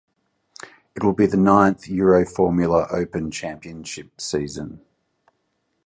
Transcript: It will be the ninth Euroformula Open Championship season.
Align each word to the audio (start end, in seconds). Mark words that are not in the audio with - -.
It 0.95 1.03
will 1.03 1.13
be 1.13 1.27
the 1.27 1.37
ninth 1.37 1.83
Euroformula 1.83 2.91
Open 2.91 3.29
Championship 3.29 4.19
season. 4.19 4.81